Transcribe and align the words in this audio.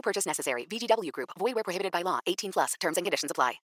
No 0.00 0.02
purchase 0.02 0.26
necessary. 0.26 0.64
VGW 0.64 1.12
Group. 1.12 1.30
Void 1.38 1.54
where 1.54 1.64
prohibited 1.64 1.92
by 1.92 2.02
law. 2.02 2.20
18 2.26 2.52
plus. 2.52 2.74
Terms 2.80 2.96
and 2.96 3.04
conditions 3.04 3.30
apply. 3.30 3.60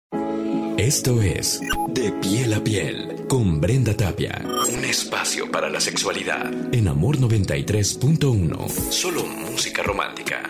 Esto 0.76 1.22
es 1.22 1.60
De 1.90 2.10
piel 2.20 2.52
a 2.52 2.58
piel 2.58 3.26
con 3.28 3.60
Brenda 3.60 3.96
Tapia. 3.96 4.42
Un 4.68 4.84
espacio 4.84 5.48
para 5.48 5.70
la 5.70 5.80
sexualidad. 5.80 6.52
En 6.74 6.88
Amor 6.88 7.18
93.1. 7.18 8.68
Solo 8.90 9.24
música 9.24 9.84
romántica. 9.84 10.42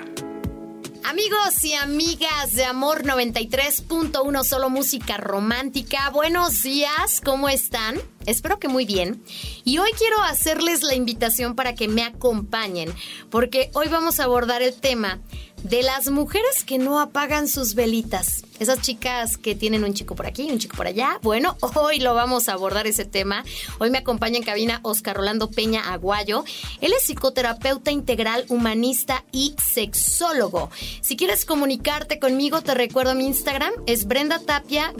Amigos 1.04 1.62
y 1.62 1.74
amigas 1.74 2.54
de 2.54 2.64
Amor 2.64 3.04
93.1, 3.04 4.42
solo 4.42 4.70
música 4.70 5.18
romántica. 5.18 6.08
Buenos 6.08 6.62
días, 6.62 7.20
¿cómo 7.22 7.50
están? 7.50 8.00
Espero 8.24 8.58
que 8.58 8.68
muy 8.68 8.86
bien. 8.86 9.22
Y 9.64 9.76
hoy 9.76 9.90
quiero 9.98 10.22
hacerles 10.22 10.82
la 10.82 10.94
invitación 10.94 11.54
para 11.54 11.74
que 11.74 11.88
me 11.88 12.02
acompañen, 12.02 12.92
porque 13.30 13.70
hoy 13.74 13.88
vamos 13.88 14.18
a 14.18 14.24
abordar 14.24 14.62
el 14.62 14.74
tema 14.74 15.20
de 15.64 15.82
las 15.82 16.10
mujeres 16.10 16.62
que 16.64 16.78
no 16.78 17.00
apagan 17.00 17.48
sus 17.48 17.74
velitas. 17.74 18.44
Esas 18.60 18.82
chicas 18.82 19.36
que 19.36 19.54
tienen 19.54 19.82
un 19.82 19.94
chico 19.94 20.14
por 20.14 20.26
aquí, 20.26 20.48
un 20.50 20.58
chico 20.58 20.76
por 20.76 20.86
allá. 20.86 21.18
Bueno, 21.22 21.56
hoy 21.74 21.98
lo 21.98 22.14
vamos 22.14 22.48
a 22.48 22.52
abordar 22.52 22.86
ese 22.86 23.04
tema. 23.04 23.44
Hoy 23.78 23.90
me 23.90 23.98
acompaña 23.98 24.36
en 24.36 24.44
cabina 24.44 24.80
Oscar 24.82 25.16
Rolando 25.16 25.50
Peña 25.50 25.92
Aguayo. 25.92 26.44
Él 26.80 26.92
es 26.92 27.04
psicoterapeuta 27.04 27.90
integral, 27.90 28.44
humanista 28.48 29.24
y 29.32 29.56
sexólogo. 29.58 30.70
Si 31.00 31.16
quieres 31.16 31.44
comunicarte 31.46 32.18
conmigo, 32.18 32.60
te 32.60 32.74
recuerdo 32.74 33.14
mi 33.14 33.26
Instagram. 33.26 33.72
Es 33.86 34.06
Brenda 34.06 34.38
Tapia-la 34.40 34.92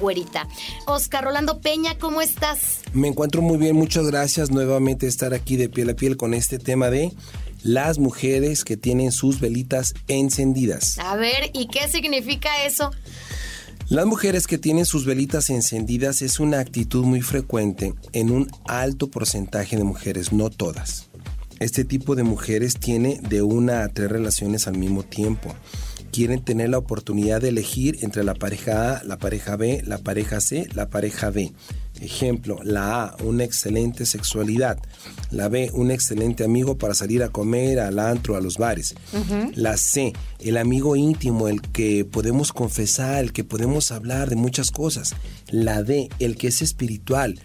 güerita. 0.00 0.48
Oscar 0.86 1.24
Rolando 1.24 1.60
Peña, 1.60 1.98
¿cómo 1.98 2.22
estás? 2.22 2.80
Me 2.94 3.08
encuentro 3.08 3.42
muy 3.42 3.58
bien, 3.58 3.76
muchas 3.76 4.06
gracias 4.06 4.50
nuevamente 4.50 5.06
estar 5.06 5.34
aquí 5.34 5.56
de 5.56 5.68
piel 5.68 5.90
a 5.90 5.94
piel 5.94 6.16
con 6.16 6.34
este 6.34 6.58
tema 6.58 6.90
de 6.90 7.12
las 7.62 7.98
mujeres 7.98 8.64
que 8.64 8.76
tienen 8.76 9.12
sus 9.12 9.40
velitas 9.40 9.94
encendidas. 10.08 10.98
A 10.98 11.16
ver, 11.16 11.50
¿y 11.52 11.68
qué 11.68 11.88
significa 11.88 12.64
eso? 12.64 12.90
Las 13.88 14.06
mujeres 14.06 14.46
que 14.46 14.58
tienen 14.58 14.86
sus 14.86 15.04
velitas 15.04 15.50
encendidas 15.50 16.22
es 16.22 16.40
una 16.40 16.60
actitud 16.60 17.04
muy 17.04 17.20
frecuente 17.20 17.94
en 18.12 18.30
un 18.30 18.50
alto 18.66 19.10
porcentaje 19.10 19.76
de 19.76 19.84
mujeres, 19.84 20.32
no 20.32 20.48
todas. 20.50 21.10
Este 21.60 21.84
tipo 21.84 22.16
de 22.16 22.22
mujeres 22.22 22.78
tiene 22.78 23.20
de 23.28 23.42
una 23.42 23.84
a 23.84 23.88
tres 23.88 24.10
relaciones 24.10 24.66
al 24.66 24.78
mismo 24.78 25.02
tiempo. 25.02 25.54
Quieren 26.10 26.42
tener 26.42 26.70
la 26.70 26.78
oportunidad 26.78 27.40
de 27.40 27.50
elegir 27.50 27.98
entre 28.02 28.24
la 28.24 28.34
pareja 28.34 28.96
A, 28.96 29.04
la 29.04 29.18
pareja 29.18 29.56
B, 29.56 29.82
la 29.86 29.98
pareja 29.98 30.40
C, 30.40 30.66
la 30.74 30.88
pareja 30.88 31.30
D. 31.30 31.52
Ejemplo, 32.02 32.58
la 32.64 33.04
A, 33.04 33.16
una 33.22 33.44
excelente 33.44 34.06
sexualidad. 34.06 34.76
La 35.30 35.48
B, 35.48 35.70
un 35.72 35.92
excelente 35.92 36.42
amigo 36.42 36.76
para 36.76 36.94
salir 36.94 37.22
a 37.22 37.28
comer, 37.28 37.78
al 37.78 38.00
antro, 38.00 38.34
a 38.36 38.40
los 38.40 38.58
bares. 38.58 38.96
La 39.54 39.76
C, 39.76 40.12
el 40.40 40.56
amigo 40.56 40.96
íntimo, 40.96 41.46
el 41.46 41.62
que 41.62 42.04
podemos 42.04 42.52
confesar, 42.52 43.22
el 43.22 43.32
que 43.32 43.44
podemos 43.44 43.92
hablar 43.92 44.30
de 44.30 44.34
muchas 44.34 44.72
cosas. 44.72 45.14
La 45.48 45.84
D, 45.84 46.08
el 46.18 46.36
que 46.36 46.48
es 46.48 46.60
espiritual, 46.60 47.40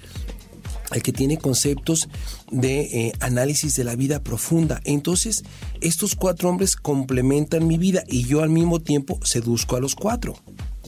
el 0.92 1.04
que 1.04 1.14
tiene 1.14 1.38
conceptos 1.38 2.10
de 2.50 2.82
eh, 2.82 3.14
análisis 3.20 3.76
de 3.76 3.84
la 3.84 3.96
vida 3.96 4.24
profunda. 4.24 4.82
Entonces, 4.86 5.44
estos 5.82 6.16
cuatro 6.16 6.50
hombres 6.50 6.76
complementan 6.76 7.68
mi 7.68 7.78
vida 7.78 8.04
y 8.08 8.24
yo 8.24 8.42
al 8.42 8.50
mismo 8.50 8.80
tiempo 8.80 9.20
seduzco 9.24 9.76
a 9.76 9.80
los 9.80 9.94
cuatro. 9.94 10.36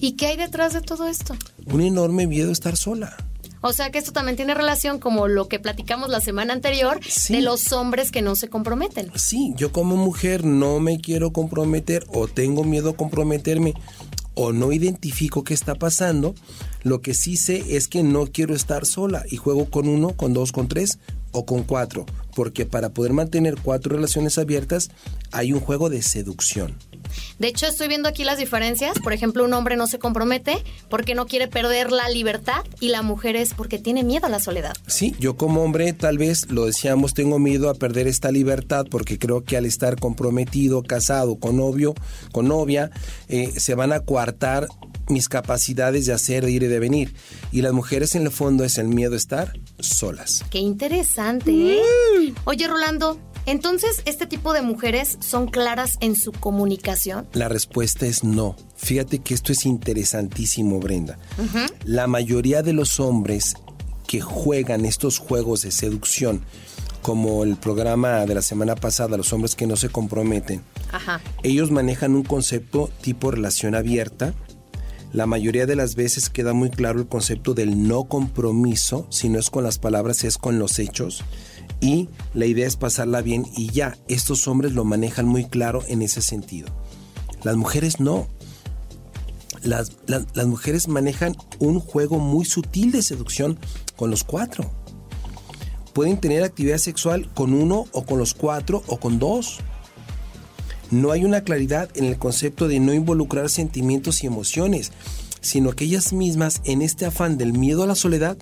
¿Y 0.01 0.13
qué 0.13 0.25
hay 0.25 0.37
detrás 0.37 0.73
de 0.73 0.81
todo 0.81 1.07
esto? 1.07 1.35
Un 1.67 1.81
enorme 1.81 2.25
miedo 2.25 2.49
a 2.49 2.53
estar 2.53 2.75
sola. 2.75 3.15
O 3.61 3.73
sea 3.73 3.91
que 3.91 3.97
esto 3.97 4.11
también 4.11 4.35
tiene 4.35 4.53
relación 4.53 4.99
como 4.99 5.27
lo 5.27 5.47
que 5.47 5.59
platicamos 5.59 6.09
la 6.09 6.21
semana 6.21 6.53
anterior 6.53 6.99
de 7.29 7.41
los 7.41 7.71
hombres 7.71 8.11
que 8.11 8.21
no 8.21 8.35
se 8.35 8.47
comprometen. 8.47 9.11
Sí, 9.15 9.53
yo 9.55 9.71
como 9.71 9.97
mujer 9.97 10.45
no 10.45 10.79
me 10.79 10.99
quiero 10.99 11.31
comprometer 11.31 12.05
o 12.13 12.27
tengo 12.27 12.63
miedo 12.63 12.91
a 12.91 12.95
comprometerme 12.95 13.73
o 14.33 14.53
no 14.53 14.71
identifico 14.71 15.43
qué 15.43 15.53
está 15.53 15.75
pasando. 15.75 16.33
Lo 16.83 17.01
que 17.01 17.13
sí 17.13 17.35
sé 17.35 17.75
es 17.75 17.89
que 17.89 18.03
no 18.03 18.27
quiero 18.27 18.55
estar 18.55 18.85
sola 18.85 19.23
y 19.29 19.35
juego 19.35 19.69
con 19.69 19.87
uno, 19.87 20.15
con 20.15 20.33
dos, 20.33 20.53
con 20.53 20.67
tres 20.69 20.99
o 21.31 21.45
con 21.45 21.63
cuatro, 21.63 22.05
porque 22.35 22.65
para 22.65 22.89
poder 22.89 23.13
mantener 23.13 23.55
cuatro 23.61 23.95
relaciones 23.95 24.37
abiertas 24.37 24.89
hay 25.31 25.53
un 25.53 25.59
juego 25.59 25.89
de 25.89 26.01
seducción. 26.01 26.77
De 27.39 27.47
hecho, 27.47 27.65
estoy 27.65 27.87
viendo 27.87 28.09
aquí 28.09 28.23
las 28.23 28.37
diferencias. 28.37 28.99
Por 28.99 29.13
ejemplo, 29.13 29.43
un 29.43 29.53
hombre 29.53 29.77
no 29.77 29.87
se 29.87 29.99
compromete 29.99 30.63
porque 30.89 31.15
no 31.15 31.25
quiere 31.25 31.47
perder 31.47 31.91
la 31.91 32.09
libertad 32.09 32.63
y 32.79 32.89
la 32.89 33.01
mujer 33.01 33.35
es 33.35 33.53
porque 33.53 33.79
tiene 33.79 34.03
miedo 34.03 34.27
a 34.27 34.29
la 34.29 34.39
soledad. 34.39 34.73
Sí, 34.87 35.15
yo 35.19 35.37
como 35.37 35.63
hombre 35.63 35.93
tal 35.93 36.17
vez 36.17 36.49
lo 36.49 36.65
decíamos, 36.65 37.13
tengo 37.13 37.39
miedo 37.39 37.69
a 37.69 37.75
perder 37.75 38.07
esta 38.07 38.31
libertad 38.31 38.85
porque 38.89 39.17
creo 39.17 39.43
que 39.43 39.57
al 39.57 39.65
estar 39.65 39.99
comprometido, 39.99 40.83
casado, 40.83 41.37
con 41.37 41.57
novio, 41.57 41.95
con 42.31 42.47
novia, 42.47 42.91
eh, 43.27 43.51
se 43.57 43.75
van 43.75 43.93
a 43.93 44.01
coartar 44.01 44.67
mis 45.09 45.29
capacidades 45.29 46.05
de 46.05 46.13
hacer, 46.13 46.45
de 46.45 46.51
ir 46.51 46.63
y 46.63 46.67
de 46.67 46.79
venir. 46.79 47.13
Y 47.51 47.61
las 47.61 47.73
mujeres 47.73 48.15
en 48.15 48.23
el 48.23 48.31
fondo 48.31 48.63
es 48.63 48.77
el 48.77 48.87
miedo 48.87 49.13
a 49.13 49.17
estar 49.17 49.59
solas. 49.79 50.43
Qué 50.49 50.59
interesante, 50.59 51.51
¿eh? 51.51 52.33
Oye, 52.45 52.67
Rolando, 52.67 53.19
entonces, 53.45 54.03
¿este 54.05 54.27
tipo 54.27 54.53
de 54.53 54.61
mujeres 54.61 55.17
son 55.21 55.47
claras 55.47 55.97
en 56.01 56.15
su 56.15 56.31
comunicación? 56.31 57.27
La 57.33 57.49
respuesta 57.49 58.05
es 58.05 58.23
no. 58.23 58.55
Fíjate 58.75 59.19
que 59.19 59.33
esto 59.33 59.51
es 59.51 59.65
interesantísimo, 59.65 60.79
Brenda. 60.79 61.17
La 61.83 62.07
mayoría 62.07 62.61
de 62.61 62.73
los 62.73 62.99
hombres 62.99 63.55
que 64.07 64.21
juegan 64.21 64.85
estos 64.85 65.17
juegos 65.17 65.63
de 65.63 65.71
seducción, 65.71 66.41
como 67.01 67.43
el 67.43 67.55
programa 67.55 68.25
de 68.25 68.35
la 68.35 68.41
semana 68.41 68.75
pasada, 68.75 69.17
los 69.17 69.33
hombres 69.33 69.55
que 69.55 69.67
no 69.67 69.75
se 69.77 69.89
comprometen, 69.89 70.61
ellos 71.43 71.71
manejan 71.71 72.13
un 72.15 72.23
concepto 72.23 72.89
tipo 73.01 73.31
relación 73.31 73.73
abierta. 73.73 74.33
La 75.11 75.25
mayoría 75.25 75.65
de 75.65 75.75
las 75.75 75.95
veces 75.95 76.29
queda 76.29 76.53
muy 76.53 76.69
claro 76.69 76.99
el 76.99 77.07
concepto 77.07 77.53
del 77.53 77.87
no 77.87 78.05
compromiso, 78.05 79.07
si 79.09 79.29
no 79.29 79.39
es 79.39 79.49
con 79.49 79.63
las 79.63 79.79
palabras, 79.79 80.23
es 80.23 80.37
con 80.37 80.59
los 80.59 80.77
hechos 80.79 81.23
y 81.81 82.09
la 82.33 82.45
idea 82.45 82.67
es 82.67 82.75
pasarla 82.75 83.21
bien 83.21 83.45
y 83.55 83.71
ya, 83.71 83.97
estos 84.07 84.47
hombres 84.47 84.73
lo 84.73 84.83
manejan 84.83 85.25
muy 85.25 85.45
claro 85.45 85.83
en 85.87 86.01
ese 86.01 86.21
sentido. 86.21 86.67
Las 87.43 87.55
mujeres 87.55 87.99
no. 87.99 88.27
Las, 89.63 89.91
mujeres 90.45 90.87
manejan 90.87 91.35
un 91.59 91.79
juego 91.79 92.19
muy 92.19 92.45
sutil 92.45 92.91
de 92.91 93.01
seducción 93.01 93.59
con 93.95 94.09
los 94.09 94.23
cuatro. 94.23 94.69
Pueden 95.93 96.19
tener 96.19 96.43
actividad 96.43 96.77
sexual 96.77 97.29
con 97.33 97.53
uno 97.53 97.85
o 97.91 98.05
con 98.05 98.19
los 98.19 98.33
cuatro 98.33 98.83
o 98.87 98.99
con 98.99 99.19
dos. 99.19 99.59
No 100.91 101.11
hay 101.11 101.23
una 101.25 101.41
claridad 101.41 101.89
en 101.95 102.05
el 102.05 102.17
concepto 102.17 102.67
de 102.67 102.79
no 102.79 102.93
involucrar 102.93 103.49
sentimientos 103.49 104.23
y 104.23 104.27
emociones, 104.27 104.91
sino 105.41 105.71
que 105.71 105.85
ellas 105.85 106.13
mismas 106.13 106.61
en 106.65 106.81
este 106.81 107.05
afán 107.05 107.37
del 107.37 107.53
miedo 107.53 107.83
a 107.83 107.87
la 107.87 107.95
soledad 107.95 108.37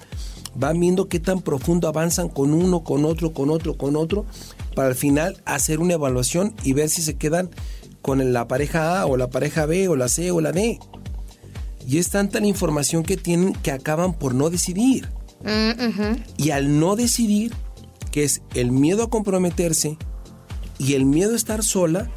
van 0.56 0.80
viendo 0.80 1.08
qué 1.08 1.20
tan 1.20 1.42
profundo 1.42 1.88
avanzan 1.88 2.30
con 2.30 2.54
uno, 2.54 2.84
con 2.84 3.06
otro, 3.06 3.34
con 3.34 3.50
otro, 3.50 3.78
con 3.78 3.96
otro, 3.96 4.26
para 4.76 4.90
al 4.90 4.96
final 4.96 5.42
hacer 5.46 5.80
una 5.80 5.94
evaluación 5.94 6.54
y 6.64 6.74
ver 6.74 6.90
si 6.90 7.02
se 7.02 7.16
quedan 7.16 7.50
con 8.02 8.34
la 8.34 8.48
pareja 8.48 9.02
A 9.02 9.06
o 9.06 9.18
la 9.18 9.30
pareja 9.30 9.66
B 9.66 9.88
o 9.88 9.96
la 9.96 10.08
C 10.08 10.32
o 10.32 10.42
la 10.42 10.52
D. 10.52 10.80
Y 11.88 12.00
es 12.00 12.10
tanta 12.10 12.40
la 12.40 12.48
información 12.48 13.04
que 13.04 13.18
tienen 13.18 13.54
que 13.54 13.72
acaban 13.72 14.14
por 14.14 14.34
no 14.34 14.50
decidir. 14.50 15.10
Mm, 15.44 16.16
y 16.38 16.50
al 16.50 16.80
no 16.80 16.96
decidir, 16.96 17.54
que 18.12 18.24
es 18.24 18.42
el 18.56 18.72
miedo 18.72 19.04
a 19.04 19.10
comprometerse 19.10 19.98
y 20.80 20.94
el 20.94 21.06
miedo 21.06 21.34
a 21.34 21.36
estar 21.36 21.64
sola, 21.64 22.10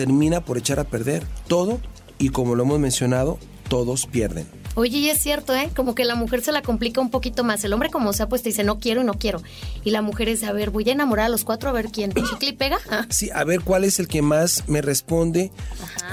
termina 0.00 0.42
por 0.42 0.56
echar 0.56 0.80
a 0.80 0.84
perder 0.84 1.26
todo 1.46 1.78
y 2.18 2.30
como 2.30 2.54
lo 2.54 2.62
hemos 2.62 2.78
mencionado, 2.78 3.38
todos 3.68 4.06
pierden. 4.06 4.46
Oye, 4.74 4.96
y 4.96 5.10
es 5.10 5.18
cierto, 5.18 5.54
¿eh? 5.54 5.68
Como 5.76 5.94
que 5.94 6.06
la 6.06 6.14
mujer 6.14 6.40
se 6.40 6.52
la 6.52 6.62
complica 6.62 7.02
un 7.02 7.10
poquito 7.10 7.44
más. 7.44 7.62
El 7.64 7.74
hombre, 7.74 7.90
como 7.90 8.14
sea, 8.14 8.26
pues 8.26 8.42
te 8.42 8.48
dice, 8.48 8.64
no 8.64 8.78
quiero 8.78 9.02
y 9.02 9.04
no 9.04 9.12
quiero. 9.12 9.42
Y 9.84 9.90
la 9.90 10.00
mujer 10.00 10.30
es, 10.30 10.42
a 10.42 10.52
ver, 10.52 10.70
voy 10.70 10.88
a 10.88 10.92
enamorar 10.92 11.26
a 11.26 11.28
los 11.28 11.44
cuatro, 11.44 11.68
a 11.68 11.72
ver 11.72 11.90
quién. 11.92 12.14
¿Chicle 12.14 12.48
y 12.48 12.52
pega? 12.52 12.78
Sí, 13.10 13.28
a 13.34 13.44
ver 13.44 13.60
cuál 13.60 13.84
es 13.84 14.00
el 14.00 14.08
que 14.08 14.22
más 14.22 14.64
me 14.68 14.80
responde. 14.80 15.50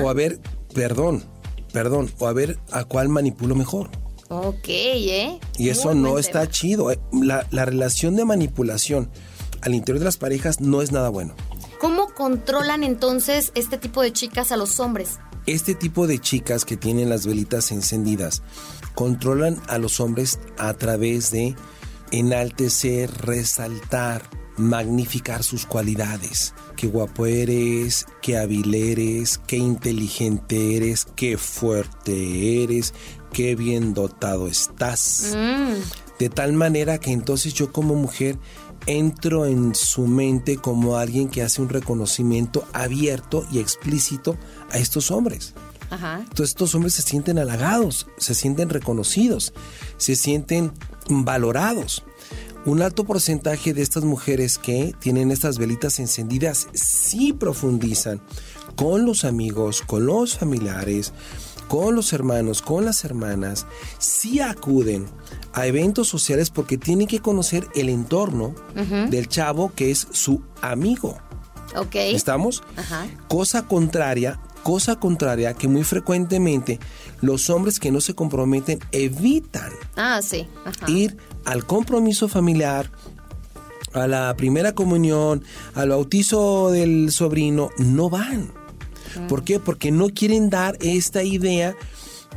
O 0.02 0.10
a 0.10 0.14
ver, 0.14 0.42
perdón, 0.74 1.24
perdón. 1.72 2.12
O 2.20 2.28
a 2.28 2.34
ver 2.34 2.60
a 2.74 2.84
cuál 2.84 3.08
manipulo 3.08 3.56
mejor. 3.56 3.90
Ok, 4.28 4.68
¿eh? 4.68 5.40
Y 5.58 5.70
eso 5.70 5.96
no 5.96 6.20
está 6.20 6.50
chido. 6.50 6.92
La, 7.14 7.48
la 7.52 7.64
relación 7.64 8.18
de 8.18 8.26
manipulación 8.26 9.10
al 9.62 9.76
interior 9.76 10.00
de 10.00 10.06
las 10.06 10.18
parejas 10.18 10.60
no 10.60 10.82
es 10.82 10.92
nada 10.92 11.08
bueno. 11.08 11.36
¿Cómo 11.80 12.08
controlan 12.08 12.84
entonces 12.84 13.52
este 13.54 13.78
tipo 13.78 14.02
de 14.02 14.12
chicas 14.12 14.52
a 14.52 14.58
los 14.58 14.80
hombres? 14.80 15.20
Este 15.46 15.76
tipo 15.76 16.08
de 16.08 16.18
chicas 16.20 16.66
que 16.66 16.76
tienen 16.76 17.10
las 17.10 17.28
velitas 17.28 17.72
encendidas 17.72 18.42
controlan 18.96 19.62
a 19.68 19.78
los 19.78 20.00
hombres 20.00 20.40
a 20.58 20.74
través 20.74 21.30
de 21.30 21.56
enaltecer, 22.12 23.12
resaltar, 23.22 24.24
magnificar 24.58 25.44
sus 25.44 25.68
cualidades. 25.68 26.56
Qué 26.76 26.88
guapo 26.88 27.28
eres, 27.28 28.08
qué 28.24 28.38
hábil 28.38 28.74
eres, 28.74 29.40
qué 29.46 29.58
inteligente 29.58 30.76
eres, 30.78 31.06
qué 31.16 31.38
fuerte 31.38 32.64
eres, 32.64 32.96
qué 33.32 33.56
bien 33.56 33.94
dotado 33.94 34.48
estás. 34.48 35.38
De 36.18 36.30
tal 36.30 36.54
manera 36.54 36.98
que 36.98 37.12
entonces 37.12 37.54
yo 37.54 37.72
como 37.72 37.94
mujer 37.94 38.40
entro 38.88 39.46
en 39.46 39.76
su 39.76 40.08
mente 40.08 40.58
como 40.58 40.98
alguien 40.98 41.30
que 41.30 41.44
hace 41.44 41.62
un 41.62 41.70
reconocimiento 41.70 42.66
abierto 42.74 43.46
y 43.52 43.60
explícito 43.60 44.38
a 44.72 44.78
estos 44.78 45.12
hombres. 45.12 45.54
Entonces 45.92 46.50
estos 46.50 46.76
hombres 46.76 46.96
se 46.96 47.02
sienten 47.02 47.40
halagados, 47.40 48.08
se 48.18 48.34
sienten 48.34 48.70
reconocidos, 48.70 49.54
se 49.98 50.16
sienten 50.16 50.72
valorados. 51.10 52.04
Un 52.66 52.82
alto 52.82 53.06
porcentaje 53.06 53.74
de 53.74 53.82
estas 53.82 54.04
mujeres 54.04 54.58
que 54.58 54.94
tienen 55.00 55.32
estas 55.32 55.58
velitas 55.58 56.00
encendidas 56.00 56.68
sí 56.74 57.32
profundizan 57.32 58.22
con 58.76 59.06
los 59.06 59.24
amigos, 59.24 59.82
con 59.82 60.06
los 60.06 60.38
familiares, 60.38 61.14
con 61.68 61.96
los 61.96 62.14
hermanos, 62.14 62.62
con 62.62 62.86
las 62.86 63.04
hermanas, 63.04 63.66
sí 64.00 64.40
acuden 64.40 65.06
a 65.54 65.66
eventos 65.68 66.08
sociales 66.08 66.50
porque 66.50 66.78
tienen 66.78 67.08
que 67.08 67.20
conocer 67.20 67.68
el 67.76 67.90
entorno 67.90 68.54
del 69.10 69.28
chavo 69.28 69.72
que 69.76 69.92
es 69.92 70.08
su 70.12 70.42
amigo. 70.62 71.18
Ok. 71.76 71.96
¿Estamos? 71.96 72.64
Cosa 73.28 73.68
contraria, 73.68 74.40
cosa 74.64 74.98
contraria 75.00 75.54
que 75.54 75.68
muy 75.68 75.84
frecuentemente 75.84 76.80
los 77.22 77.50
hombres 77.50 77.80
que 77.80 77.92
no 77.92 78.02
se 78.02 78.16
comprometen 78.16 78.80
evitan 78.92 79.72
Ah, 79.96 80.22
sí. 80.24 80.48
ir 80.88 81.18
al 81.46 81.66
compromiso 81.66 82.28
familiar, 82.28 82.90
a 83.94 84.06
la 84.08 84.34
primera 84.38 84.74
comunión, 84.74 85.44
al 85.74 85.90
bautizo 85.90 86.70
del 86.72 87.12
sobrino, 87.12 87.70
no 87.78 88.10
van. 88.10 88.52
¿Por 89.28 89.44
qué? 89.44 89.60
Porque 89.60 89.92
no 89.92 90.10
quieren 90.10 90.50
dar 90.50 90.78
esta 90.82 91.24
idea 91.24 91.76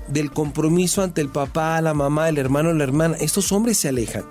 del 0.08 0.30
compromiso 0.30 1.02
ante 1.02 1.20
el 1.20 1.28
papá, 1.28 1.80
la 1.80 1.94
mamá, 1.94 2.28
el 2.28 2.38
hermano, 2.38 2.72
la 2.72 2.84
hermana. 2.84 3.16
Estos 3.20 3.52
hombres 3.52 3.78
se 3.78 3.88
alejan. 3.88 4.24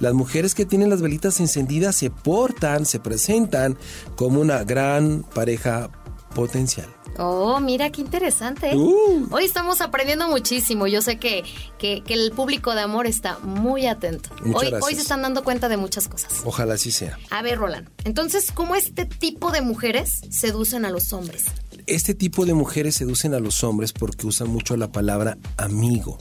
Las 0.00 0.14
mujeres 0.14 0.54
que 0.54 0.66
tienen 0.66 0.90
las 0.90 1.00
velitas 1.00 1.38
encendidas 1.38 1.94
se 1.94 2.10
portan, 2.10 2.86
se 2.86 2.98
presentan 2.98 3.78
como 4.16 4.40
una 4.40 4.64
gran 4.64 5.24
pareja 5.34 5.90
potencial. 6.34 6.88
Oh, 7.18 7.60
mira 7.60 7.90
qué 7.90 8.00
interesante. 8.00 8.74
Uh. 8.74 9.28
Hoy 9.30 9.44
estamos 9.44 9.80
aprendiendo 9.80 10.28
muchísimo. 10.28 10.86
Yo 10.86 11.02
sé 11.02 11.18
que, 11.18 11.44
que, 11.78 12.02
que 12.02 12.14
el 12.14 12.32
público 12.32 12.74
de 12.74 12.80
amor 12.80 13.06
está 13.06 13.38
muy 13.40 13.86
atento. 13.86 14.30
Muchas 14.42 14.62
Hoy, 14.62 14.70
gracias. 14.70 14.82
hoy 14.82 14.94
se 14.94 15.02
están 15.02 15.22
dando 15.22 15.44
cuenta 15.44 15.68
de 15.68 15.76
muchas 15.76 16.08
cosas. 16.08 16.40
Ojalá 16.44 16.74
así 16.74 16.90
sea. 16.90 17.18
A 17.30 17.42
ver, 17.42 17.58
Roland, 17.58 17.88
entonces, 18.04 18.50
¿cómo 18.50 18.74
este 18.74 19.04
tipo 19.04 19.52
de 19.52 19.60
mujeres 19.60 20.22
seducen 20.30 20.84
a 20.84 20.90
los 20.90 21.12
hombres? 21.12 21.44
Este 21.86 22.14
tipo 22.14 22.46
de 22.46 22.54
mujeres 22.54 22.94
seducen 22.94 23.34
a 23.34 23.40
los 23.40 23.64
hombres 23.64 23.92
porque 23.92 24.26
usan 24.26 24.48
mucho 24.48 24.76
la 24.76 24.92
palabra 24.92 25.36
amigo. 25.56 26.16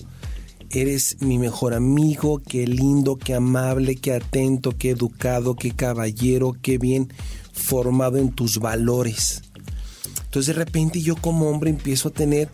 Eres 0.72 1.18
mi 1.22 1.38
mejor 1.38 1.74
amigo, 1.74 2.42
qué 2.48 2.66
lindo, 2.66 3.18
qué 3.18 3.36
amable, 3.36 3.96
qué 3.96 4.14
atento, 4.14 4.72
qué 4.78 4.92
educado, 4.92 5.56
qué 5.56 5.72
caballero, 5.72 6.56
qué 6.62 6.78
bien 6.78 7.14
formado 7.54 8.18
en 8.18 8.32
tus 8.32 8.58
valores. 8.58 9.44
Entonces 10.26 10.56
de 10.56 10.64
repente 10.64 11.02
yo 11.02 11.16
como 11.16 11.50
hombre 11.50 11.70
empiezo 11.70 12.10
a 12.10 12.14
tener 12.14 12.50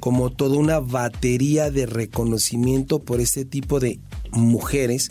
como 0.00 0.30
toda 0.30 0.58
una 0.58 0.80
batería 0.80 1.70
de 1.70 1.86
reconocimiento 1.86 2.98
por 2.98 3.20
este 3.20 3.44
tipo 3.44 3.80
de 3.80 4.00
mujeres 4.32 5.10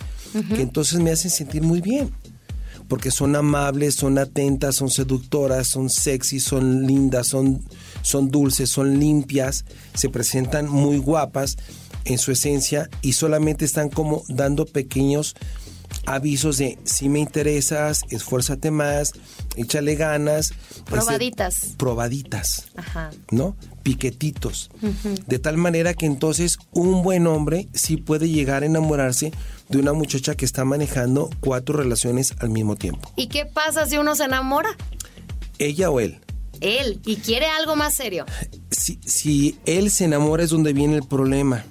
que 0.53 0.61
entonces 0.61 0.99
me 0.99 1.11
hacen 1.11 1.31
sentir 1.31 1.63
muy 1.63 1.81
bien. 1.81 2.11
Porque 2.89 3.11
son 3.11 3.35
amables, 3.35 3.95
son 3.95 4.17
atentas, 4.17 4.75
son 4.75 4.89
seductoras, 4.89 5.67
son 5.67 5.89
sexy, 5.89 6.39
son 6.39 6.85
lindas, 6.85 7.27
son, 7.27 7.63
son 8.01 8.29
dulces, 8.29 8.69
son 8.69 8.99
limpias, 8.99 9.63
se 9.93 10.09
presentan 10.09 10.67
muy 10.69 10.97
guapas 10.97 11.57
en 12.05 12.17
su 12.17 12.31
esencia 12.31 12.89
y 13.01 13.13
solamente 13.13 13.63
están 13.63 13.89
como 13.89 14.23
dando 14.27 14.65
pequeños 14.65 15.35
avisos 16.05 16.57
de 16.57 16.77
si 16.83 17.09
me 17.09 17.19
interesas, 17.19 18.01
esfuérzate 18.09 18.71
más, 18.71 19.13
échale 19.55 19.95
ganas. 19.95 20.53
Probaditas. 20.85 21.63
Este, 21.63 21.77
probaditas. 21.77 22.65
Ajá. 22.75 23.11
¿no? 23.31 23.55
Piquetitos. 23.83 24.69
De 25.27 25.39
tal 25.39 25.57
manera 25.57 25.93
que 25.93 26.05
entonces 26.05 26.57
un 26.71 27.01
buen 27.01 27.27
hombre 27.27 27.67
sí 27.73 27.97
puede 27.97 28.29
llegar 28.29 28.63
a 28.63 28.65
enamorarse 28.65 29.31
de 29.69 29.77
una 29.77 29.93
muchacha 29.93 30.35
que 30.35 30.45
está 30.45 30.65
manejando 30.65 31.29
cuatro 31.39 31.77
relaciones 31.77 32.33
al 32.39 32.49
mismo 32.49 32.75
tiempo. 32.75 33.11
¿Y 33.15 33.27
qué 33.27 33.45
pasa 33.45 33.85
si 33.85 33.97
uno 33.97 34.15
se 34.15 34.25
enamora? 34.25 34.69
Ella 35.57 35.89
o 35.89 35.99
él. 35.99 36.19
Él, 36.61 36.99
y 37.05 37.17
quiere 37.17 37.45
algo 37.45 37.75
más 37.75 37.93
serio. 37.93 38.25
Si, 38.69 38.99
si 39.05 39.57
él 39.65 39.91
se 39.91 40.05
enamora 40.05 40.43
es 40.43 40.49
donde 40.49 40.73
viene 40.73 40.95
el 40.97 41.03
problema. 41.03 41.63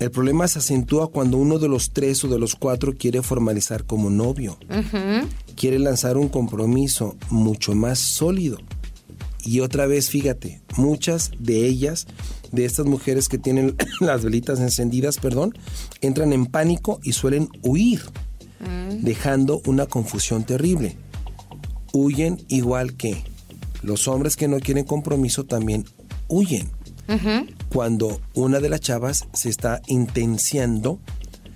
El 0.00 0.10
problema 0.10 0.48
se 0.48 0.60
acentúa 0.60 1.10
cuando 1.10 1.36
uno 1.36 1.58
de 1.58 1.68
los 1.68 1.90
tres 1.90 2.24
o 2.24 2.28
de 2.28 2.38
los 2.38 2.54
cuatro 2.54 2.94
quiere 2.94 3.20
formalizar 3.22 3.84
como 3.84 4.08
novio. 4.08 4.58
Quiere 5.56 5.78
lanzar 5.78 6.16
un 6.16 6.30
compromiso 6.30 7.16
mucho 7.28 7.74
más 7.74 7.98
sólido. 7.98 8.56
Y 9.44 9.60
otra 9.60 9.86
vez, 9.86 10.10
fíjate, 10.10 10.62
muchas 10.76 11.30
de 11.38 11.66
ellas, 11.66 12.06
de 12.52 12.64
estas 12.64 12.86
mujeres 12.86 13.28
que 13.28 13.38
tienen 13.38 13.76
las 14.00 14.24
velitas 14.24 14.60
encendidas, 14.60 15.18
perdón, 15.18 15.54
entran 16.00 16.32
en 16.32 16.46
pánico 16.46 17.00
y 17.02 17.12
suelen 17.12 17.48
huir, 17.62 18.02
dejando 19.00 19.62
una 19.66 19.86
confusión 19.86 20.44
terrible. 20.44 20.96
Huyen 21.92 22.44
igual 22.48 22.94
que 22.96 23.24
los 23.82 24.06
hombres 24.08 24.36
que 24.36 24.48
no 24.48 24.60
quieren 24.60 24.84
compromiso 24.84 25.44
también 25.44 25.84
huyen. 26.28 26.70
Cuando 27.72 28.20
una 28.34 28.60
de 28.60 28.68
las 28.68 28.80
chavas 28.80 29.26
se 29.32 29.48
está 29.48 29.80
intenciando 29.88 31.00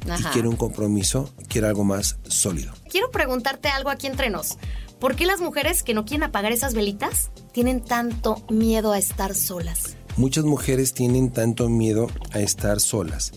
y 0.05 0.23
quiere 0.33 0.49
un 0.49 0.57
compromiso, 0.57 1.33
quiere 1.49 1.69
algo 1.69 1.85
más 1.85 2.19
sólido. 2.27 2.73
Quiero 2.91 3.11
preguntarte 3.11 3.69
algo 3.69 3.91
aquí 3.91 4.07
entre 4.07 4.31
nos. 4.31 4.59
¿Por 5.05 5.17
qué 5.17 5.27
las 5.27 5.43
mujeres 5.43 5.83
que 5.83 5.93
no 5.93 6.07
quieren 6.07 6.23
apagar 6.23 6.53
esas 6.53 6.73
velitas 6.73 7.31
tienen 7.53 7.85
tanto 7.85 8.43
miedo 8.49 8.91
a 8.91 8.99
estar 8.99 9.35
solas? 9.35 9.99
Muchas 10.17 10.47
mujeres 10.47 10.95
tienen 10.95 11.31
tanto 11.31 11.69
miedo 11.69 12.07
a 12.33 12.41
estar 12.41 12.81
solas 12.81 13.33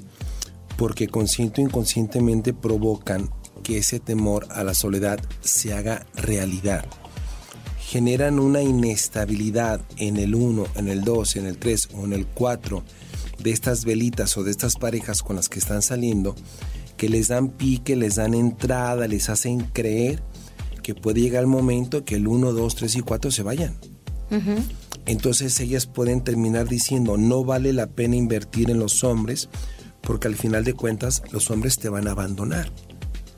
porque 0.77 1.09
consciente 1.09 1.59
o 1.59 1.65
inconscientemente 1.65 2.53
provocan 2.53 3.29
que 3.63 3.79
ese 3.79 3.99
temor 3.99 4.47
a 4.49 4.63
la 4.63 4.73
soledad 4.73 5.19
se 5.41 5.73
haga 5.73 6.05
realidad. 6.15 6.85
Generan 7.81 8.39
una 8.39 8.61
inestabilidad 8.61 9.81
en 9.97 10.15
el 10.15 10.35
1, 10.35 10.67
en 10.75 10.87
el 10.87 11.03
2, 11.03 11.35
en 11.35 11.47
el 11.47 11.57
3 11.57 11.89
o 11.95 12.05
en 12.05 12.13
el 12.13 12.27
4 12.27 12.81
de 13.39 13.51
estas 13.51 13.83
velitas 13.83 14.37
o 14.37 14.45
de 14.45 14.51
estas 14.51 14.77
parejas 14.77 15.21
con 15.21 15.35
las 15.35 15.49
que 15.49 15.59
están 15.59 15.81
saliendo 15.81 16.33
que 16.95 17.09
les 17.09 17.27
dan 17.27 17.49
pique, 17.49 17.97
les 17.97 18.15
dan 18.15 18.35
entrada, 18.35 19.05
les 19.09 19.29
hacen 19.29 19.59
creer 19.73 20.23
que 20.87 20.95
puede 20.95 21.19
llegar 21.19 21.41
el 21.41 21.47
momento 21.47 22.05
que 22.05 22.15
el 22.15 22.29
1, 22.29 22.53
2, 22.53 22.75
3 22.75 22.95
y 22.95 23.01
4 23.01 23.29
se 23.29 23.43
vayan. 23.43 23.75
Entonces 25.05 25.59
ellas 25.59 25.85
pueden 25.85 26.23
terminar 26.23 26.69
diciendo, 26.69 27.17
no 27.17 27.43
vale 27.43 27.73
la 27.73 27.87
pena 27.87 28.15
invertir 28.15 28.69
en 28.69 28.79
los 28.79 29.03
hombres 29.03 29.49
porque 30.01 30.29
al 30.29 30.37
final 30.37 30.63
de 30.63 30.75
cuentas 30.75 31.23
los 31.33 31.51
hombres 31.51 31.77
te 31.77 31.89
van 31.89 32.07
a 32.07 32.11
abandonar. 32.11 32.71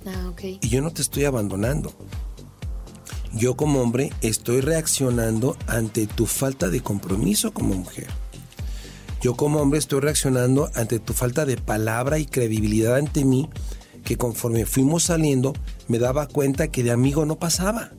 Ah. 0.06 0.32
Y 0.62 0.70
yo 0.70 0.84
no 0.84 0.92
te 0.92 1.02
estoy 1.02 1.26
abandonando. 1.26 1.92
Yo 3.34 3.58
como 3.58 3.82
hombre 3.82 4.12
estoy 4.22 4.62
reaccionando 4.62 5.58
ante 5.66 6.06
tu 6.06 6.28
falta 6.28 6.70
de 6.70 6.82
compromiso 6.82 7.52
como 7.52 7.74
mujer. 7.74 8.06
Yo 9.24 9.36
como 9.36 9.60
hombre 9.60 9.80
estoy 9.80 10.02
reaccionando 10.02 10.70
ante 10.76 11.00
tu 11.00 11.14
falta 11.14 11.48
de 11.48 11.58
palabra 11.58 12.20
y 12.20 12.28
credibilidad 12.28 12.98
ante 12.98 13.26
mí, 13.26 13.50
que 14.04 14.18
conforme 14.18 14.68
fuimos 14.68 15.02
saliendo 15.06 15.54
me 15.90 16.00
daba 16.00 16.28
cuenta 16.28 16.70
que 16.70 16.84
de 16.84 16.92
amigo 16.92 17.26
no 17.26 17.38
pasaba. 17.38 17.92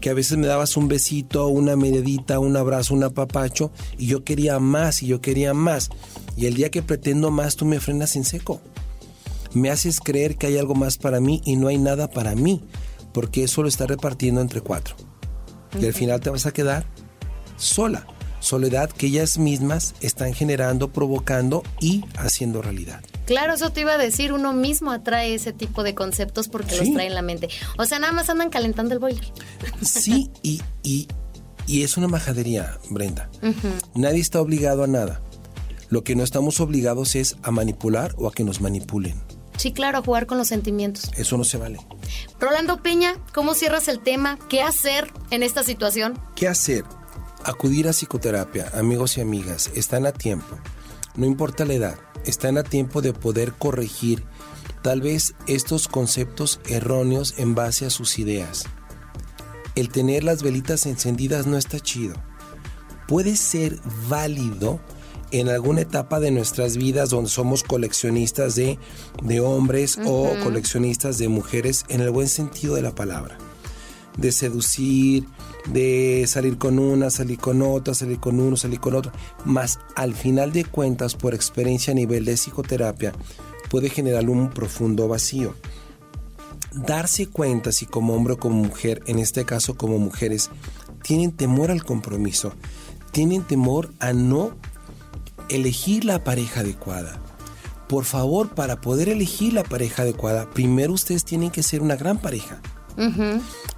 Que 0.00 0.10
a 0.10 0.14
veces 0.14 0.38
me 0.38 0.46
dabas 0.46 0.76
un 0.76 0.86
besito, 0.86 1.48
una 1.48 1.74
mediadita, 1.74 2.38
un 2.38 2.56
abrazo, 2.56 2.94
un 2.94 3.02
apapacho, 3.02 3.72
y 3.98 4.06
yo 4.06 4.22
quería 4.22 4.60
más 4.60 5.02
y 5.02 5.08
yo 5.08 5.20
quería 5.20 5.52
más. 5.54 5.90
Y 6.36 6.46
el 6.46 6.54
día 6.54 6.70
que 6.70 6.82
pretendo 6.82 7.32
más, 7.32 7.56
tú 7.56 7.64
me 7.64 7.80
frenas 7.80 8.14
en 8.14 8.22
seco 8.22 8.60
me 9.54 9.70
haces 9.70 10.00
creer 10.00 10.36
que 10.36 10.46
hay 10.46 10.58
algo 10.58 10.74
más 10.74 10.98
para 10.98 11.20
mí 11.20 11.40
y 11.44 11.56
no 11.56 11.68
hay 11.68 11.78
nada 11.78 12.08
para 12.10 12.34
mí, 12.34 12.62
porque 13.12 13.44
eso 13.44 13.62
lo 13.62 13.68
está 13.68 13.86
repartiendo 13.86 14.40
entre 14.40 14.60
cuatro. 14.60 14.96
Y 15.80 15.86
al 15.86 15.92
final 15.92 16.20
te 16.20 16.30
vas 16.30 16.46
a 16.46 16.52
quedar 16.52 16.86
sola. 17.56 18.06
Soledad 18.40 18.90
que 18.90 19.06
ellas 19.06 19.38
mismas 19.38 19.94
están 20.00 20.32
generando, 20.32 20.92
provocando 20.92 21.62
y 21.80 22.04
haciendo 22.16 22.62
realidad. 22.62 23.02
Claro, 23.28 23.52
eso 23.52 23.68
te 23.68 23.82
iba 23.82 23.92
a 23.92 23.98
decir, 23.98 24.32
uno 24.32 24.54
mismo 24.54 24.90
atrae 24.90 25.34
ese 25.34 25.52
tipo 25.52 25.82
de 25.82 25.94
conceptos 25.94 26.48
porque 26.48 26.78
los 26.78 26.90
trae 26.94 27.08
en 27.08 27.14
la 27.14 27.20
mente. 27.20 27.50
O 27.76 27.84
sea, 27.84 27.98
nada 27.98 28.14
más 28.14 28.30
andan 28.30 28.48
calentando 28.48 28.94
el 28.94 29.00
boiler. 29.00 29.30
Sí, 29.82 30.30
y, 30.42 30.62
y, 30.82 31.08
y 31.66 31.82
es 31.82 31.98
una 31.98 32.08
majadería, 32.08 32.78
Brenda. 32.88 33.28
Nadie 33.94 34.20
está 34.20 34.40
obligado 34.40 34.82
a 34.82 34.86
nada. 34.86 35.20
Lo 35.90 36.04
que 36.04 36.16
no 36.16 36.24
estamos 36.24 36.58
obligados 36.60 37.16
es 37.16 37.36
a 37.42 37.50
manipular 37.50 38.14
o 38.16 38.28
a 38.28 38.32
que 38.32 38.44
nos 38.44 38.62
manipulen. 38.62 39.22
Sí, 39.58 39.72
claro, 39.72 39.98
a 39.98 40.02
jugar 40.02 40.24
con 40.24 40.38
los 40.38 40.48
sentimientos. 40.48 41.10
Eso 41.18 41.36
no 41.36 41.44
se 41.44 41.58
vale. 41.58 41.80
Rolando 42.40 42.82
Peña, 42.82 43.12
¿cómo 43.34 43.52
cierras 43.52 43.88
el 43.88 44.00
tema? 44.00 44.38
¿Qué 44.48 44.62
hacer 44.62 45.12
en 45.30 45.42
esta 45.42 45.64
situación? 45.64 46.18
¿Qué 46.34 46.48
hacer? 46.48 46.84
Acudir 47.44 47.88
a 47.88 47.92
psicoterapia, 47.92 48.70
amigos 48.72 49.18
y 49.18 49.20
amigas, 49.20 49.70
están 49.74 50.06
a 50.06 50.12
tiempo. 50.12 50.58
No 51.14 51.26
importa 51.26 51.66
la 51.66 51.74
edad, 51.74 51.98
están 52.28 52.58
a 52.58 52.62
tiempo 52.62 53.02
de 53.02 53.12
poder 53.12 53.52
corregir 53.52 54.22
tal 54.82 55.00
vez 55.00 55.34
estos 55.46 55.88
conceptos 55.88 56.60
erróneos 56.68 57.34
en 57.38 57.54
base 57.54 57.86
a 57.86 57.90
sus 57.90 58.18
ideas. 58.18 58.66
El 59.74 59.88
tener 59.88 60.24
las 60.24 60.42
velitas 60.42 60.86
encendidas 60.86 61.46
no 61.46 61.56
está 61.56 61.80
chido. 61.80 62.14
Puede 63.06 63.36
ser 63.36 63.78
válido 64.08 64.80
en 65.30 65.48
alguna 65.48 65.80
etapa 65.82 66.20
de 66.20 66.30
nuestras 66.30 66.76
vidas 66.76 67.10
donde 67.10 67.30
somos 67.30 67.62
coleccionistas 67.62 68.54
de, 68.54 68.78
de 69.22 69.40
hombres 69.40 69.98
o 70.04 70.30
coleccionistas 70.42 71.18
de 71.18 71.28
mujeres 71.28 71.84
en 71.88 72.00
el 72.00 72.10
buen 72.10 72.28
sentido 72.28 72.74
de 72.74 72.82
la 72.82 72.94
palabra 72.94 73.38
de 74.18 74.32
seducir, 74.32 75.24
de 75.72 76.24
salir 76.26 76.58
con 76.58 76.78
una, 76.78 77.08
salir 77.08 77.38
con 77.38 77.62
otra, 77.62 77.94
salir 77.94 78.18
con 78.18 78.38
uno, 78.38 78.56
salir 78.56 78.80
con 78.80 78.94
otro. 78.94 79.12
Más 79.44 79.78
al 79.94 80.14
final 80.14 80.52
de 80.52 80.64
cuentas, 80.64 81.14
por 81.14 81.34
experiencia 81.34 81.92
a 81.92 81.94
nivel 81.94 82.24
de 82.24 82.34
psicoterapia, 82.34 83.12
puede 83.70 83.88
generar 83.88 84.28
un 84.28 84.50
profundo 84.50 85.08
vacío. 85.08 85.54
Darse 86.72 87.28
cuenta 87.28 87.72
si 87.72 87.86
como 87.86 88.14
hombre 88.14 88.34
o 88.34 88.38
como 88.38 88.56
mujer, 88.56 89.02
en 89.06 89.18
este 89.18 89.44
caso 89.44 89.76
como 89.76 89.98
mujeres, 89.98 90.50
tienen 91.02 91.32
temor 91.32 91.70
al 91.70 91.84
compromiso, 91.84 92.52
tienen 93.12 93.42
temor 93.42 93.92
a 94.00 94.12
no 94.12 94.50
elegir 95.48 96.04
la 96.04 96.24
pareja 96.24 96.60
adecuada. 96.60 97.20
Por 97.88 98.04
favor, 98.04 98.50
para 98.54 98.82
poder 98.82 99.08
elegir 99.08 99.54
la 99.54 99.62
pareja 99.62 100.02
adecuada, 100.02 100.50
primero 100.50 100.92
ustedes 100.92 101.24
tienen 101.24 101.50
que 101.50 101.62
ser 101.62 101.80
una 101.80 101.96
gran 101.96 102.18
pareja. 102.18 102.60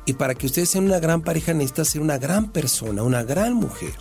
Y 0.06 0.14
para 0.14 0.34
que 0.34 0.46
ustedes 0.46 0.70
sean 0.70 0.84
una 0.84 0.98
gran 0.98 1.22
pareja 1.22 1.52
necesita 1.52 1.84
ser 1.84 2.00
una 2.00 2.18
gran 2.18 2.50
persona, 2.50 3.02
una 3.02 3.22
gran 3.22 3.54
mujer. 3.54 3.92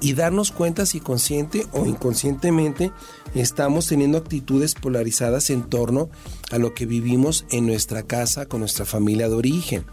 Y 0.00 0.14
darnos 0.14 0.50
cuenta 0.50 0.86
si 0.86 1.00
consciente 1.00 1.66
o 1.72 1.84
inconscientemente 1.84 2.90
estamos 3.34 3.86
teniendo 3.86 4.18
actitudes 4.18 4.74
polarizadas 4.74 5.50
en 5.50 5.62
torno 5.62 6.08
a 6.50 6.58
lo 6.58 6.74
que 6.74 6.86
vivimos 6.86 7.44
en 7.50 7.66
nuestra 7.66 8.02
casa 8.02 8.46
con 8.46 8.60
nuestra 8.60 8.86
familia 8.86 9.28
de 9.28 9.34
origen. 9.34 9.84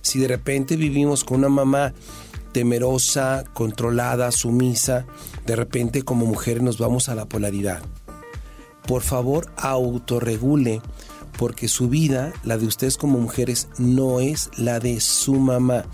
Si 0.00 0.20
de 0.20 0.28
repente 0.28 0.76
vivimos 0.76 1.24
con 1.24 1.38
una 1.38 1.48
mamá 1.48 1.92
temerosa, 2.52 3.44
controlada, 3.52 4.30
sumisa, 4.32 5.06
de 5.46 5.56
repente 5.56 6.02
como 6.02 6.24
mujeres 6.24 6.62
nos 6.62 6.78
vamos 6.78 7.08
a 7.08 7.14
la 7.14 7.26
polaridad. 7.26 7.82
Por 8.86 9.02
favor, 9.02 9.52
autorregule 9.56 10.80
porque 11.38 11.68
su 11.68 11.88
vida, 11.88 12.34
la 12.44 12.58
de 12.58 12.66
ustedes 12.66 12.98
como 12.98 13.18
mujeres, 13.18 13.68
no 13.78 14.20
es 14.20 14.50
la 14.58 14.80
de 14.80 15.00
su 15.00 15.34
mamá. 15.36 15.86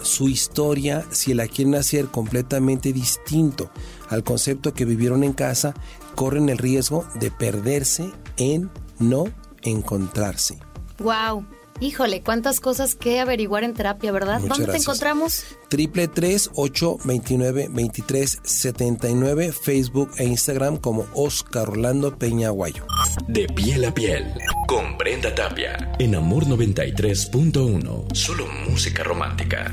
Su 0.00 0.30
historia, 0.30 1.04
si 1.10 1.34
la 1.34 1.46
quieren 1.46 1.74
hacer 1.74 2.06
completamente 2.06 2.94
distinto 2.94 3.70
al 4.08 4.24
concepto 4.24 4.72
que 4.72 4.86
vivieron 4.86 5.24
en 5.24 5.34
casa, 5.34 5.74
corren 6.14 6.48
el 6.48 6.56
riesgo 6.56 7.06
de 7.16 7.30
perderse 7.30 8.10
en 8.38 8.70
no 8.98 9.24
encontrarse. 9.62 10.58
Wow. 11.00 11.44
Híjole, 11.80 12.22
cuántas 12.22 12.60
cosas 12.60 12.94
que 12.94 13.20
averiguar 13.20 13.64
en 13.64 13.72
terapia, 13.72 14.12
¿verdad? 14.12 14.40
Muchas 14.40 14.48
¿Dónde 14.50 14.64
te 14.64 14.70
gracias. 14.72 14.86
encontramos? 14.86 15.44
Triple 15.68 16.08
tres 16.08 16.50
ocho 16.54 16.98
veintinueve 17.04 17.68
veintitrés 17.70 18.38
setenta 18.42 19.08
y 19.08 19.14
nueve 19.14 19.50
Facebook 19.50 20.10
e 20.18 20.24
Instagram 20.24 20.76
como 20.76 21.06
Oscar 21.14 21.70
Orlando 21.70 22.18
Peña 22.18 22.48
Aguayo. 22.48 22.86
De 23.26 23.46
piel 23.46 23.84
a 23.84 23.92
piel, 23.92 24.34
con 24.66 24.96
Brenda 24.96 25.34
Tapia, 25.34 25.76
en 25.98 26.14
Amor 26.14 26.46
93.1, 26.46 28.14
solo 28.14 28.46
música 28.68 29.02
romántica. 29.02 29.70